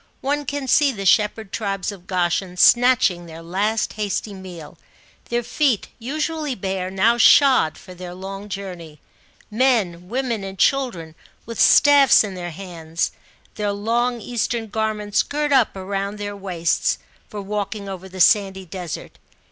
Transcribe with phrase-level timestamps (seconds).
[0.21, 4.79] One can see the shepherd tribes of Goshen snatching their last hasty meal;
[5.29, 8.99] their feet, usually bare, now shod for their long journey;
[9.51, 11.13] men, women, and children
[11.45, 13.11] with staffs in their hands,
[13.53, 16.97] their long Eastern garments girt up round their waists,
[17.29, 19.19] for walking over the sandy desert.